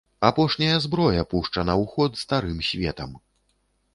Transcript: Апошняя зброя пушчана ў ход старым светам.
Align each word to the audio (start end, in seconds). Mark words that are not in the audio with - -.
Апошняя 0.27 0.77
зброя 0.85 1.21
пушчана 1.33 1.73
ў 1.83 1.85
ход 1.93 2.11
старым 2.23 2.57
светам. 2.71 3.11